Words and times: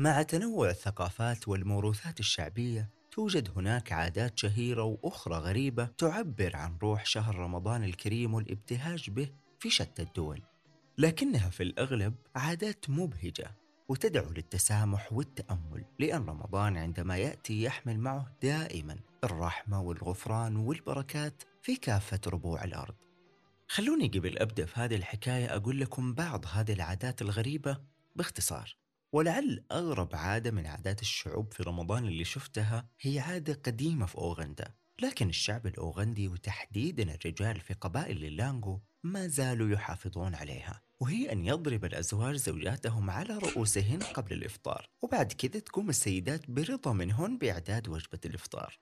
مع 0.00 0.22
تنوع 0.22 0.70
الثقافات 0.70 1.48
والموروثات 1.48 2.20
الشعبية 2.20 2.90
توجد 3.10 3.50
هناك 3.56 3.92
عادات 3.92 4.38
شهيرة 4.38 4.82
وأخرى 4.82 5.34
غريبة 5.34 5.84
تعبر 5.84 6.56
عن 6.56 6.78
روح 6.82 7.06
شهر 7.06 7.36
رمضان 7.36 7.84
الكريم 7.84 8.34
والابتهاج 8.34 9.10
به 9.10 9.28
في 9.58 9.70
شتى 9.70 10.02
الدول. 10.02 10.42
لكنها 10.98 11.50
في 11.50 11.62
الأغلب 11.62 12.14
عادات 12.36 12.90
مبهجة 12.90 13.56
وتدعو 13.88 14.32
للتسامح 14.32 15.12
والتأمل 15.12 15.84
لأن 15.98 16.26
رمضان 16.26 16.76
عندما 16.76 17.16
يأتي 17.16 17.62
يحمل 17.62 17.98
معه 17.98 18.32
دائما 18.42 18.96
الرحمة 19.24 19.80
والغفران 19.80 20.56
والبركات 20.56 21.42
في 21.62 21.76
كافة 21.76 22.20
ربوع 22.26 22.64
الأرض. 22.64 22.94
خلوني 23.68 24.08
قبل 24.08 24.38
أبدأ 24.38 24.66
في 24.66 24.80
هذه 24.80 24.96
الحكاية 24.96 25.56
أقول 25.56 25.80
لكم 25.80 26.14
بعض 26.14 26.44
هذه 26.52 26.72
العادات 26.72 27.22
الغريبة 27.22 27.78
باختصار. 28.16 28.80
ولعل 29.12 29.64
أغرب 29.72 30.16
عادة 30.16 30.50
من 30.50 30.66
عادات 30.66 31.02
الشعوب 31.02 31.52
في 31.52 31.62
رمضان 31.62 32.06
اللي 32.06 32.24
شفتها 32.24 32.88
هي 33.00 33.18
عادة 33.18 33.60
قديمة 33.64 34.06
في 34.06 34.18
أوغندا. 34.18 34.74
لكن 35.02 35.28
الشعب 35.28 35.66
الأوغندي 35.66 36.28
وتحديدا 36.28 37.14
الرجال 37.14 37.60
في 37.60 37.74
قبائل 37.74 38.24
اللانغو 38.24 38.80
ما 39.02 39.26
زالوا 39.26 39.70
يحافظون 39.70 40.34
عليها 40.34 40.82
وهي 41.00 41.32
أن 41.32 41.44
يضرب 41.44 41.84
الأزواج 41.84 42.36
زوجاتهم 42.36 43.10
على 43.10 43.38
رؤوسهن 43.38 43.98
قبل 44.02 44.32
الإفطار 44.32 44.88
وبعد 45.02 45.32
كذا 45.32 45.60
تقوم 45.60 45.88
السيدات 45.88 46.50
برضا 46.50 46.92
منهن 46.92 47.38
بإعداد 47.38 47.88
وجبة 47.88 48.20
الإفطار. 48.24 48.78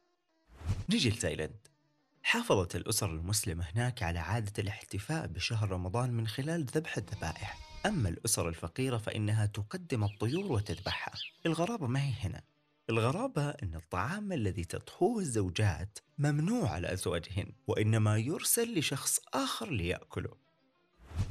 نجي 0.90 1.10
لتايلاند. 1.10 1.68
حافظت 2.22 2.76
الأسر 2.76 3.10
المسلمة 3.10 3.64
هناك 3.64 4.02
على 4.02 4.18
عادة 4.18 4.52
الاحتفاء 4.58 5.26
بشهر 5.26 5.70
رمضان 5.70 6.10
من 6.10 6.26
خلال 6.26 6.64
ذبح 6.64 6.96
الذبائح. 6.96 7.67
أما 7.86 8.08
الأسر 8.08 8.48
الفقيرة 8.48 8.96
فإنها 8.96 9.46
تقدم 9.46 10.04
الطيور 10.04 10.52
وتذبحها. 10.52 11.14
الغرابة 11.46 11.86
ما 11.86 12.04
هي 12.04 12.12
هنا. 12.20 12.42
الغرابة 12.90 13.50
أن 13.50 13.74
الطعام 13.74 14.32
الذي 14.32 14.64
تطهوه 14.64 15.20
الزوجات 15.20 15.98
ممنوع 16.18 16.70
على 16.70 16.92
أزواجهن 16.92 17.52
وإنما 17.66 18.18
يرسل 18.18 18.78
لشخص 18.78 19.20
آخر 19.34 19.70
ليأكله. 19.70 20.36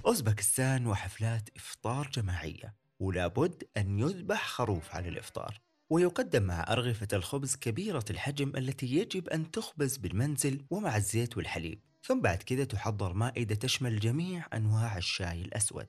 أوزبكستان 0.06 0.88
وحفلات 0.88 1.50
إفطار 1.56 2.10
جماعية. 2.14 2.76
ولابد 3.00 3.64
أن 3.78 4.00
يذبح 4.00 4.48
خروف 4.48 4.96
على 4.96 5.10
الإفطار. 5.10 5.62
ويقدم 5.90 6.44
مع 6.44 6.66
أرغفة 6.70 7.08
الخبز 7.14 7.56
كبيرة 7.56 8.06
الحجم 8.10 8.52
التي 8.58 8.86
يجب 8.86 9.30
أن 9.30 9.52
تخبز 9.52 9.98
بالمنزل 9.98 10.66
ومع 10.70 10.98
الزيت 10.98 11.38
والحليب. 11.38 11.82
ثم 12.04 12.22
بعد 12.22 12.38
كذا 12.38 12.64
تحضر 12.64 13.14
مائدة 13.14 13.56
تشمل 13.56 14.00
جميع 14.00 14.48
أنواع 14.54 14.98
الشاي 14.98 15.42
الأسود. 15.42 15.88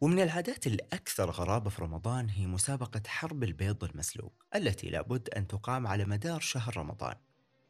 ومن 0.00 0.20
العادات 0.20 0.66
الأكثر 0.66 1.30
غرابة 1.30 1.70
في 1.70 1.82
رمضان 1.82 2.28
هي 2.28 2.46
مسابقة 2.46 3.02
حرب 3.06 3.44
البيض 3.44 3.84
المسلوق 3.84 4.32
التي 4.54 4.88
لابد 4.88 5.28
أن 5.28 5.46
تقام 5.46 5.86
على 5.86 6.04
مدار 6.04 6.40
شهر 6.40 6.76
رمضان. 6.76 7.14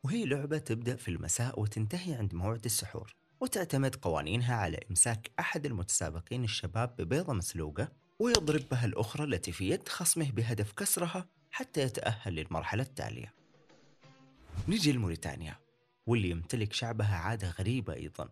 وهي 0.04 0.24
لعبة 0.24 0.58
تبدأ 0.58 0.96
في 0.96 1.08
المساء 1.08 1.60
وتنتهي 1.60 2.14
عند 2.14 2.34
موعد 2.34 2.64
السحور 2.64 3.14
وتعتمد 3.40 3.96
قوانينها 3.96 4.54
على 4.54 4.80
إمساك 4.90 5.30
أحد 5.40 5.66
المتسابقين 5.66 6.44
الشباب 6.44 6.96
ببيضة 6.98 7.32
مسلوقة 7.32 7.88
ويضرب 8.18 8.62
بها 8.70 8.84
الأخرى 8.84 9.24
التي 9.24 9.52
في 9.52 9.70
يد 9.70 9.88
خصمه 9.88 10.30
بهدف 10.30 10.72
كسرها 10.72 11.28
حتى 11.50 11.80
يتأهل 11.80 12.34
للمرحلة 12.34 12.82
التالية. 12.82 13.34
نجي 14.68 14.92
لموريتانيا 14.92 15.56
واللي 16.06 16.30
يمتلك 16.30 16.72
شعبها 16.72 17.16
عادة 17.16 17.50
غريبة 17.50 17.94
أيضا. 17.94 18.28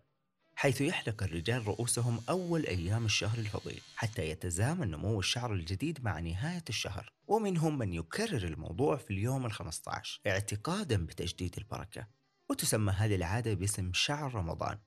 حيث 0.55 0.81
يحلق 0.81 1.23
الرجال 1.23 1.67
رؤوسهم 1.67 2.21
أول 2.29 2.65
أيام 2.65 3.05
الشهر 3.05 3.37
الفضيل 3.37 3.81
حتى 3.95 4.29
يتزامن 4.29 4.91
نمو 4.91 5.19
الشعر 5.19 5.53
الجديد 5.53 6.03
مع 6.03 6.19
نهاية 6.19 6.63
الشهر. 6.69 7.13
ومنهم 7.27 7.77
من 7.77 7.93
يكرر 7.93 8.43
الموضوع 8.43 8.95
في 8.95 9.11
اليوم 9.11 9.49
ال15 9.49 10.19
اعتقادا 10.27 11.05
بتجديد 11.05 11.55
البركة 11.57 12.07
وتسمى 12.49 12.91
هذه 12.91 13.15
العادة 13.15 13.53
باسم 13.53 13.93
شعر 13.93 14.35
رمضان 14.35 14.77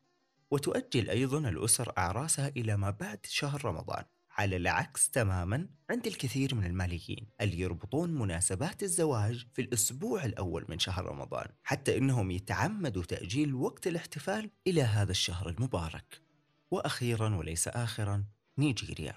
وتؤجل 0.50 1.10
أيضا 1.10 1.38
الأسر 1.38 1.93
أعراسها 1.98 2.48
إلى 2.48 2.77
ما 2.77 2.91
بعد 2.91 3.27
شهر 3.27 3.65
رمضان. 3.65 4.04
على 4.36 4.56
العكس 4.56 5.10
تماما 5.10 5.69
عند 5.91 6.06
الكثير 6.06 6.54
من 6.54 6.64
الماليين 6.64 7.26
اللي 7.41 7.60
يربطون 7.60 8.14
مناسبات 8.14 8.82
الزواج 8.82 9.47
في 9.52 9.62
الأسبوع 9.62 10.24
الأول 10.24 10.64
من 10.69 10.78
شهر 10.78 11.06
رمضان 11.06 11.47
حتى 11.62 11.98
إنهم 11.98 12.30
يتعمدوا 12.30 13.02
تأجيل 13.02 13.54
وقت 13.54 13.86
الاحتفال 13.86 14.50
إلى 14.66 14.82
هذا 14.82 15.10
الشهر 15.10 15.48
المبارك. 15.48 16.22
وأخيرا 16.70 17.36
وليس 17.36 17.69
آخرا 17.69 18.24
نيجيريا. 18.58 19.14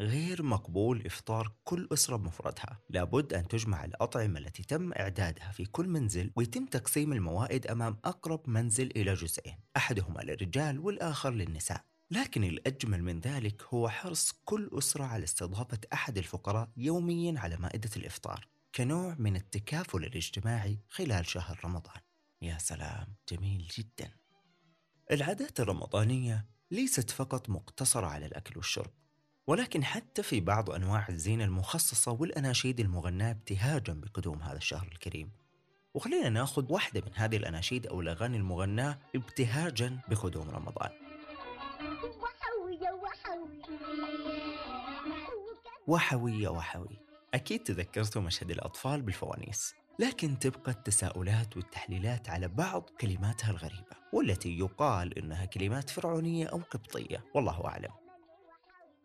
غير 0.00 0.42
مقبول 0.42 1.06
إفطار 1.06 1.52
كل 1.64 1.88
أسرة 1.92 2.16
بمفردها. 2.16 2.80
لابد 2.90 3.34
أن 3.34 3.48
تجمع 3.48 3.84
الأطعمة 3.84 4.38
التي 4.38 4.62
تم 4.62 4.92
إعدادها 4.92 5.52
في 5.52 5.64
كل 5.64 5.88
منزل 5.88 6.32
ويتم 6.36 6.66
تقسيم 6.66 7.12
الموائد 7.12 7.66
أمام 7.66 7.98
أقرب 8.04 8.48
منزل 8.48 8.90
إلى 8.96 9.14
جزئين 9.14 9.58
أحدهما 9.76 10.20
للرجال 10.20 10.78
والآخر 10.78 11.30
للنساء. 11.30 11.91
لكن 12.12 12.44
الأجمل 12.44 13.02
من 13.02 13.20
ذلك 13.20 13.62
هو 13.62 13.88
حرص 13.88 14.32
كل 14.44 14.70
أسرة 14.72 15.04
على 15.04 15.24
استضافة 15.24 15.78
أحد 15.92 16.18
الفقراء 16.18 16.68
يوميا 16.76 17.40
على 17.40 17.56
مائدة 17.56 17.90
الإفطار 17.96 18.48
كنوع 18.74 19.16
من 19.18 19.36
التكافل 19.36 20.04
الاجتماعي 20.04 20.78
خلال 20.88 21.26
شهر 21.26 21.60
رمضان. 21.64 22.00
يا 22.42 22.58
سلام 22.58 23.06
جميل 23.28 23.68
جدا. 23.78 24.10
العادات 25.10 25.60
الرمضانية 25.60 26.46
ليست 26.70 27.10
فقط 27.10 27.50
مقتصرة 27.50 28.06
على 28.06 28.26
الأكل 28.26 28.56
والشرب 28.56 28.90
ولكن 29.46 29.84
حتى 29.84 30.22
في 30.22 30.40
بعض 30.40 30.70
أنواع 30.70 31.08
الزينة 31.08 31.44
المخصصة 31.44 32.12
والأناشيد 32.12 32.80
المغناة 32.80 33.30
ابتهاجا 33.30 33.92
بقدوم 33.92 34.42
هذا 34.42 34.56
الشهر 34.56 34.88
الكريم. 34.92 35.30
وخلينا 35.94 36.28
ناخذ 36.28 36.72
واحدة 36.72 37.02
من 37.06 37.12
هذه 37.14 37.36
الأناشيد 37.36 37.86
أو 37.86 38.00
الأغاني 38.00 38.36
المغناة 38.36 38.98
ابتهاجا 39.14 39.98
بقدوم 40.08 40.50
رمضان. 40.50 41.11
وحوي. 45.86 46.42
يا 46.42 46.48
وحوي. 46.48 46.98
أكيد 47.34 47.62
تذكرتوا 47.62 48.22
مشهد 48.22 48.50
الأطفال 48.50 49.02
بالفوانيس 49.02 49.74
لكن 49.98 50.38
تبقى 50.38 50.72
التساؤلات 50.72 51.56
والتحليلات 51.56 52.28
على 52.28 52.48
بعض 52.48 52.90
كلماتها 53.00 53.50
الغريبة 53.50 53.96
والتي 54.12 54.58
يقال 54.58 55.18
إنها 55.18 55.44
كلمات 55.44 55.90
فرعونية 55.90 56.46
أو 56.46 56.60
قبطية 56.70 57.24
والله 57.34 57.64
أعلم. 57.64 57.92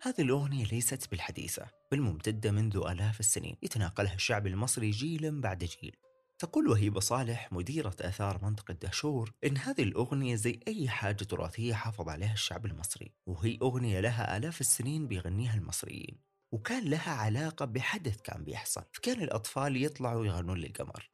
هذه 0.02 0.22
الأغنية 0.22 0.66
ليست 0.66 1.12
بالحديثة 1.12 1.66
بل 1.92 2.02
ممتدة 2.02 2.52
منذ 2.52 2.78
آلاف 2.78 3.20
السنين 3.20 3.58
يتناقلها 3.64 4.14
الشعب 4.14 4.48
المصري 4.48 4.90
جيلا 4.90 5.42
بعد 5.42 5.64
جيل. 5.64 5.96
تقول 6.40 6.68
وهيبة 6.68 7.00
صالح 7.00 7.52
مديرة 7.52 7.96
آثار 8.02 8.40
منطقة 8.44 8.74
دهشور 8.74 9.34
إن 9.46 9.58
هذه 9.58 9.84
الأغنية 9.84 10.36
زي 10.36 10.60
أي 10.68 10.90
حاجة 10.90 11.24
تراثية 11.24 11.74
حافظ 11.74 12.10
عليها 12.10 12.34
الشعب 12.34 12.66
المصري 12.66 13.14
وهي 13.26 13.58
أغنية 13.62 14.00
لها 14.00 14.38
آلاف 14.38 14.62
السنين 14.62 15.08
بيغنيها 15.08 15.56
المصريين 15.56 16.22
وكان 16.52 16.84
لها 16.84 17.12
علاقة 17.12 17.66
بحدث 17.66 18.22
كان 18.22 18.44
بيحصل 18.44 18.84
فكان 18.94 19.22
الأطفال 19.22 19.84
يطلعوا 19.84 20.26
يغنون 20.26 20.58
للقمر. 20.58 21.10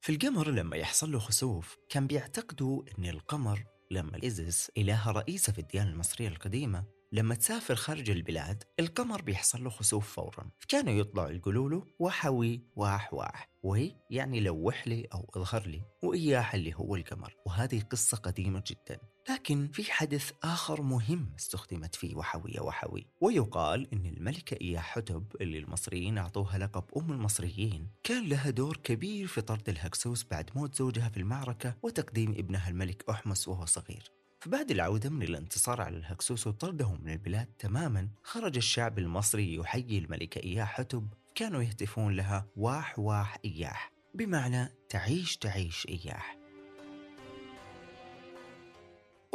في 0.00 0.12
القمر 0.12 0.50
لما 0.50 0.76
يحصل 0.76 1.12
له 1.12 1.18
خسوف 1.18 1.76
كان 1.88 2.06
بيعتقدوا 2.06 2.82
أن 2.98 3.06
القمر 3.06 3.64
لما 3.90 4.22
إيزيس 4.22 4.70
إلهة 4.76 5.10
رئيسة 5.10 5.52
في 5.52 5.58
الديانة 5.58 5.90
المصرية 5.90 6.28
القديمة 6.28 6.84
لما 7.12 7.34
تسافر 7.34 7.74
خارج 7.74 8.10
البلاد 8.10 8.64
القمر 8.80 9.22
بيحصل 9.22 9.64
له 9.64 9.70
خسوف 9.70 10.12
فورا. 10.12 10.50
فكانوا 10.58 10.92
يطلعوا 10.92 11.30
يقولوا 11.30 11.70
له 11.70 11.86
وحوي 11.98 12.62
واح 12.76 13.14
واح. 13.14 13.48
وهي 13.62 13.96
يعني 14.10 14.40
لوح 14.40 14.88
لي 14.88 15.08
أو 15.14 15.30
اظهر 15.36 15.66
لي. 15.66 15.82
وإياح 16.02 16.54
اللي 16.54 16.74
هو 16.74 16.96
القمر. 16.96 17.34
وهذه 17.46 17.80
قصة 17.80 18.16
قديمة 18.16 18.62
جدا. 18.66 18.98
لكن 19.30 19.68
في 19.72 19.92
حدث 19.92 20.32
آخر 20.42 20.82
مهم 20.82 21.32
استخدمت 21.38 21.94
فيه 21.94 22.14
وحوية 22.16 22.60
وحوي 22.60 23.06
ويقال 23.20 23.94
أن 23.94 24.06
الملكة 24.06 24.56
إياه 24.60 24.80
حتب 24.80 25.36
اللي 25.40 25.58
المصريين 25.58 26.18
أعطوها 26.18 26.58
لقب 26.58 26.84
أم 26.96 27.12
المصريين. 27.12 27.90
كان 28.02 28.28
لها 28.28 28.50
دور 28.50 28.76
كبير 28.76 29.26
في 29.26 29.40
طرد 29.40 29.68
الهكسوس 29.68 30.24
بعد 30.30 30.50
موت 30.54 30.74
زوجها 30.74 31.08
في 31.08 31.16
المعركة 31.16 31.76
وتقديم 31.82 32.30
ابنها 32.30 32.68
الملك 32.68 33.04
أحمس 33.10 33.48
وهو 33.48 33.64
صغير. 33.66 34.18
فبعد 34.40 34.70
العودة 34.70 35.10
من 35.10 35.22
الانتصار 35.22 35.80
على 35.80 35.96
الهكسوس 35.96 36.46
وطردهم 36.46 37.00
من 37.02 37.12
البلاد 37.12 37.46
تماما 37.58 38.08
خرج 38.22 38.56
الشعب 38.56 38.98
المصري 38.98 39.54
يحيي 39.54 39.98
الملكة 39.98 40.38
إياه 40.38 40.64
حتب. 40.64 41.08
كانوا 41.34 41.62
يهتفون 41.62 42.16
لها 42.16 42.46
واح 42.56 42.98
واح 42.98 43.38
إياح. 43.44 43.92
بمعنى 44.14 44.68
تعيش 44.88 45.36
تعيش 45.36 45.86
إياح. 45.88 46.38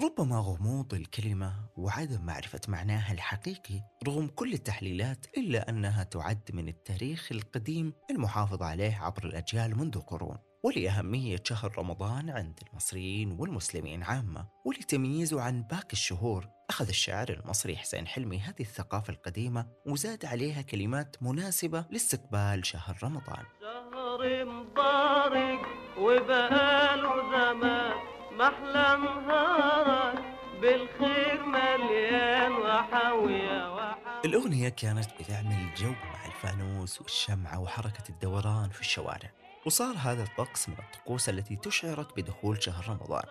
ربما 0.03 0.37
غموض 0.39 0.93
الكلمة 0.93 1.55
وعدم 1.77 2.25
معرفة 2.25 2.61
معناها 2.67 3.13
الحقيقي 3.13 3.81
رغم 4.07 4.27
كل 4.27 4.53
التحليلات 4.53 5.25
إلا 5.37 5.69
أنها 5.69 6.03
تعد 6.03 6.49
من 6.53 6.67
التاريخ 6.67 7.31
القديم 7.31 7.93
المحافظ 8.11 8.63
عليه 8.63 8.95
عبر 8.95 9.23
الأجيال 9.23 9.77
منذ 9.77 9.99
قرون. 9.99 10.37
ولأهمية 10.63 11.43
شهر 11.43 11.77
رمضان 11.77 12.29
عند 12.29 12.59
المصريين 12.69 13.31
والمسلمين 13.31 14.03
عامة 14.03 14.47
ولتمييزه 14.65 15.41
عن 15.41 15.63
باقي 15.63 15.93
الشهور. 15.93 16.49
أخذ 16.69 16.87
الشاعر 16.87 17.29
المصري 17.29 17.77
حسين 17.77 18.07
حلمي 18.07 18.39
هذه 18.39 18.61
الثقافة 18.61 19.13
القديمة 19.13 19.67
وزاد 19.87 20.25
عليها 20.25 20.61
كلمات 20.61 21.15
مناسبة 21.21 21.85
لاستقبال 21.89 22.65
شهر 22.65 22.97
رمضان. 23.03 23.45
شهر 23.61 24.45
مبارك 24.45 25.59
وبقاله 25.97 27.31
زمان 27.31 27.93
محلى 28.31 28.97
نهارك 28.97 30.23
بالخير 30.61 31.45
مليان 31.45 32.51
وحاوية 32.51 33.75
وحاوية. 33.75 34.21
الأغنية 34.25 34.69
كانت 34.69 35.09
بتعمل 35.19 35.73
جو 35.77 35.91
مع 35.91 36.25
الفانوس 36.25 37.01
والشمعة 37.01 37.59
وحركة 37.59 38.03
الدوران 38.09 38.69
في 38.69 38.81
الشوارع. 38.81 39.42
وصار 39.65 39.95
هذا 39.97 40.23
الطقس 40.23 40.69
من 40.69 40.75
الطقوس 40.79 41.29
التي 41.29 41.55
تشعرك 41.55 42.15
بدخول 42.15 42.63
شهر 42.63 42.89
رمضان. 42.89 43.23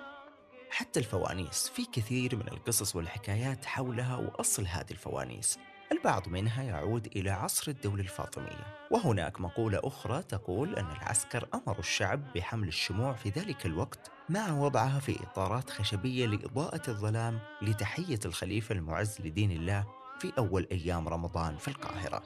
حتى 0.71 1.01
الفوانيس 1.01 1.69
في 1.69 1.85
كثير 1.93 2.37
من 2.37 2.49
القصص 2.49 2.97
والحكايات 2.97 3.65
حولها 3.65 4.17
وأصل 4.17 4.67
هذه 4.67 4.91
الفوانيس. 4.91 5.59
البعض 5.93 6.29
منها 6.29 6.63
يعود 6.63 7.07
إلى 7.07 7.31
عصر 7.31 7.71
الدولة 7.71 8.03
الفاطمية. 8.03 8.89
وهناك 8.91 9.41
مقولة 9.41 9.81
أخرى 9.85 10.23
تقول 10.23 10.77
أن 10.77 10.91
العسكر 10.91 11.49
أمروا 11.55 11.81
الشعب 11.81 12.33
بحمل 12.33 12.69
الشموع 12.69 13.13
في 13.13 13.29
ذلك 13.29 13.67
الوقت 13.67 14.11
مع 14.29 14.53
وضعها 14.53 15.01
في 15.01 15.23
إطارات 15.23 15.71
خشبية 15.71 16.27
لإضاءة 16.27 16.91
الظلام 16.91 17.41
لتحية 17.63 18.21
الخليفة 18.25 18.75
المعز 18.75 19.21
لدين 19.21 19.51
الله 19.51 20.02
في 20.23 20.33
أول 20.39 20.67
أيام 20.73 21.09
رمضان 21.09 21.57
في 21.57 21.69
القاهرة. 21.69 22.23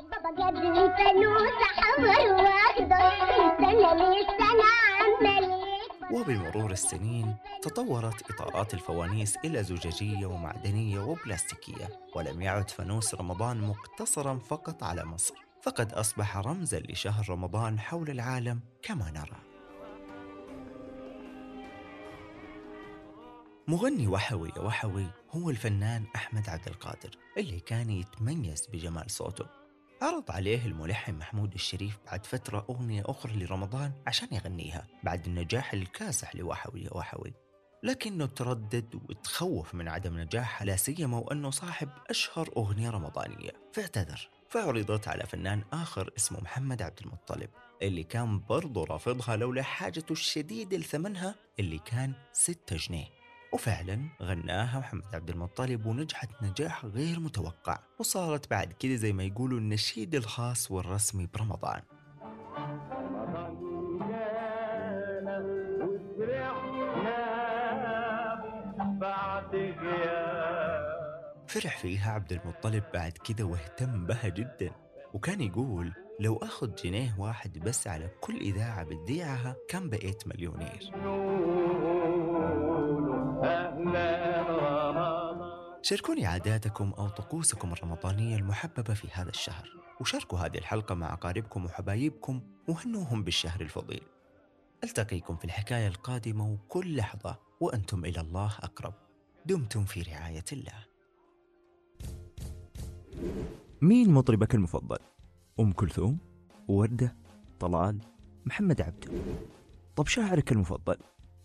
وبمرور 6.12 6.70
السنين 6.70 7.36
تطورت 7.62 8.30
إطارات 8.30 8.74
الفوانيس 8.74 9.36
إلى 9.44 9.62
زجاجية 9.62 10.26
ومعدنية 10.26 11.00
وبلاستيكية 11.00 11.88
ولم 12.14 12.42
يعد 12.42 12.70
فانوس 12.70 13.14
رمضان 13.14 13.60
مقتصرا 13.60 14.38
فقط 14.38 14.82
على 14.82 15.04
مصر 15.04 15.34
فقد 15.62 15.92
أصبح 15.92 16.36
رمزا 16.36 16.80
لشهر 16.80 17.30
رمضان 17.30 17.80
حول 17.80 18.10
العالم 18.10 18.60
كما 18.82 19.10
نرى. 19.10 19.45
مغني 23.68 24.06
وحوي 24.06 24.52
وحوي 24.58 25.06
هو 25.30 25.50
الفنان 25.50 26.04
أحمد 26.16 26.48
عبد 26.48 26.68
القادر 26.68 27.10
اللي 27.38 27.60
كان 27.60 27.90
يتميز 27.90 28.66
بجمال 28.66 29.10
صوته. 29.10 29.46
عرض 30.02 30.30
عليه 30.30 30.66
الملحن 30.66 31.14
محمود 31.14 31.54
الشريف 31.54 31.98
بعد 32.06 32.26
فترة 32.26 32.66
أغنية 32.70 33.02
أخرى 33.06 33.32
لرمضان 33.32 33.92
عشان 34.06 34.28
يغنيها 34.32 34.86
بعد 35.02 35.26
النجاح 35.26 35.72
الكاسح 35.72 36.36
لوحوي 36.36 36.88
وحوي. 36.92 37.34
لكنه 37.82 38.26
تردد 38.26 38.94
وتخوف 38.94 39.74
من 39.74 39.88
عدم 39.88 40.18
نجاحها 40.18 40.64
لا 40.64 40.76
سيما 40.76 41.18
وأنه 41.18 41.50
صاحب 41.50 41.88
أشهر 42.10 42.50
أغنية 42.56 42.90
رمضانية. 42.90 43.50
فاعتذر. 43.72 44.28
فعرضت 44.48 45.08
على 45.08 45.26
فنان 45.26 45.62
آخر 45.72 46.10
اسمه 46.16 46.40
محمد 46.40 46.82
عبد 46.82 47.00
المطلب 47.00 47.50
اللي 47.82 48.02
كان 48.02 48.40
برضه 48.40 48.84
رافضها 48.84 49.36
لولا 49.36 49.62
حاجته 49.62 50.12
الشديدة 50.12 50.76
لثمنها 50.76 51.34
اللي 51.58 51.78
كان 51.78 52.12
6 52.32 52.76
جنيه. 52.76 53.15
وفعلا 53.56 54.08
غناها 54.22 54.78
محمد 54.78 55.14
عبد 55.14 55.30
المطلب 55.30 55.86
ونجحت 55.86 56.28
نجاح 56.42 56.84
غير 56.84 57.20
متوقع 57.20 57.78
وصارت 57.98 58.50
بعد 58.50 58.72
كده 58.72 58.94
زي 58.94 59.12
ما 59.12 59.22
يقولوا 59.24 59.58
النشيد 59.58 60.14
الخاص 60.14 60.70
والرسمي 60.70 61.28
برمضان. 61.34 61.82
فرح 71.48 71.78
فيها 71.78 72.12
عبد 72.12 72.32
المطلب 72.32 72.84
بعد 72.94 73.12
كده 73.12 73.44
واهتم 73.44 74.06
بها 74.06 74.28
جدا 74.28 74.70
وكان 75.14 75.40
يقول 75.40 75.92
لو 76.20 76.36
أخذ 76.36 76.74
جنيه 76.74 77.14
واحد 77.18 77.58
بس 77.58 77.86
على 77.86 78.10
كل 78.20 78.36
إذاعة 78.36 78.84
بتذيعها 78.84 79.56
كان 79.68 79.90
بقيت 79.90 80.28
مليونير. 80.28 80.90
شاركوني 85.82 86.26
عاداتكم 86.26 86.92
أو 86.98 87.08
طقوسكم 87.08 87.72
الرمضانية 87.72 88.36
المحببة 88.36 88.94
في 88.94 89.08
هذا 89.12 89.30
الشهر 89.30 89.68
وشاركوا 90.00 90.38
هذه 90.38 90.58
الحلقة 90.58 90.94
مع 90.94 91.12
أقاربكم 91.12 91.64
وحبايبكم 91.64 92.40
وهنوهم 92.68 93.24
بالشهر 93.24 93.60
الفضيل 93.60 94.02
ألتقيكم 94.84 95.36
في 95.36 95.44
الحكاية 95.44 95.88
القادمة 95.88 96.52
وكل 96.52 96.96
لحظة 96.96 97.38
وأنتم 97.60 98.04
إلى 98.04 98.20
الله 98.20 98.52
أقرب 98.62 98.94
دمتم 99.46 99.84
في 99.84 100.02
رعاية 100.02 100.44
الله 100.52 100.84
مين 103.82 104.10
مطربك 104.10 104.54
المفضل؟ 104.54 104.98
أم 105.60 105.72
كلثوم؟ 105.72 106.18
وردة؟ 106.68 107.16
طلال؟ 107.60 108.00
محمد 108.46 108.80
عبده 108.80 109.10
طب 109.96 110.06
شاعرك 110.06 110.52
المفضل؟ 110.52 110.96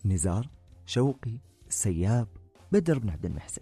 نزار؟ 0.05 0.49
شوقي؟ 0.85 1.50
السياب؟ 1.71 2.27
بدر 2.71 2.99
بن 2.99 3.09
عبد 3.09 3.25
المحسن 3.25 3.61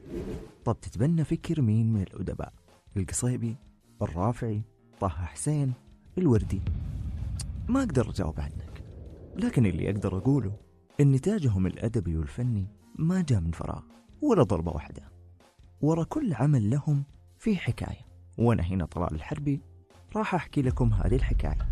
طب 0.66 0.80
تتبنى 0.82 1.24
فكر 1.24 1.62
مين 1.62 1.94
من 1.94 2.02
الأدباء؟ 2.02 2.54
القصيبي؟ 2.98 3.56
الرافعي؟ 4.02 4.62
طه 5.00 5.08
حسين؟ 5.10 5.74
الوردي؟ 6.18 6.62
ما 7.68 7.80
أقدر 7.80 8.10
أجاوب 8.10 8.40
عنك 8.40 8.84
لكن 9.36 9.66
اللي 9.66 9.90
أقدر 9.90 10.18
أقوله 10.18 10.52
إن 11.00 11.12
نتاجهم 11.12 11.68
الأدبي 11.68 12.18
والفني 12.18 12.68
ما 12.96 13.22
جاء 13.22 13.40
من 13.40 13.52
فراغ 13.52 13.82
ولا 14.22 14.44
ضربة 14.44 14.72
واحدة 14.72 15.04
ورا 15.82 16.04
كل 16.04 16.34
عمل 16.34 16.70
لهم 16.70 17.04
في 17.38 17.58
حكاية 17.58 18.06
وأنا 18.38 18.64
هنا 18.64 18.86
طلال 18.86 19.16
الحربي 19.16 19.62
راح 20.16 20.36
أحكي 20.36 20.62
لكم 20.62 20.94
هذه 20.94 21.16
الحكاية 21.16 21.69